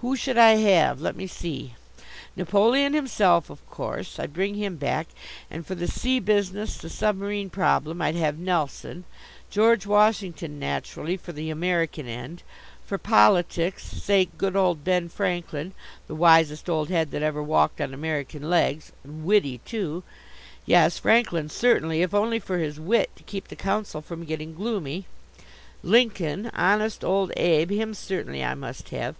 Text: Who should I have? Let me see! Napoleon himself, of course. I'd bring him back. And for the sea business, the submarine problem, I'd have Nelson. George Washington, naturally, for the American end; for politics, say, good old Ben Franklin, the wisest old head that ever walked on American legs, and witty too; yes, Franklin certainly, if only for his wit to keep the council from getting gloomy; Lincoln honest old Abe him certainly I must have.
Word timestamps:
Who 0.00 0.16
should 0.16 0.38
I 0.38 0.52
have? 0.52 1.02
Let 1.02 1.14
me 1.16 1.26
see! 1.26 1.74
Napoleon 2.34 2.94
himself, 2.94 3.50
of 3.50 3.68
course. 3.68 4.18
I'd 4.18 4.32
bring 4.32 4.54
him 4.54 4.76
back. 4.76 5.06
And 5.50 5.66
for 5.66 5.74
the 5.74 5.86
sea 5.86 6.18
business, 6.18 6.78
the 6.78 6.88
submarine 6.88 7.50
problem, 7.50 8.00
I'd 8.00 8.16
have 8.16 8.38
Nelson. 8.38 9.04
George 9.50 9.84
Washington, 9.84 10.58
naturally, 10.58 11.18
for 11.18 11.32
the 11.32 11.50
American 11.50 12.08
end; 12.08 12.42
for 12.86 12.96
politics, 12.96 13.84
say, 13.84 14.30
good 14.38 14.56
old 14.56 14.82
Ben 14.84 15.10
Franklin, 15.10 15.74
the 16.06 16.14
wisest 16.14 16.70
old 16.70 16.88
head 16.88 17.10
that 17.10 17.22
ever 17.22 17.42
walked 17.42 17.78
on 17.82 17.92
American 17.92 18.48
legs, 18.48 18.92
and 19.04 19.26
witty 19.26 19.58
too; 19.66 20.02
yes, 20.64 20.98
Franklin 20.98 21.50
certainly, 21.50 22.00
if 22.00 22.14
only 22.14 22.38
for 22.38 22.56
his 22.56 22.80
wit 22.80 23.10
to 23.16 23.22
keep 23.24 23.48
the 23.48 23.56
council 23.56 24.00
from 24.00 24.24
getting 24.24 24.54
gloomy; 24.54 25.04
Lincoln 25.82 26.50
honest 26.54 27.04
old 27.04 27.30
Abe 27.36 27.68
him 27.70 27.92
certainly 27.92 28.42
I 28.42 28.54
must 28.54 28.88
have. 28.88 29.16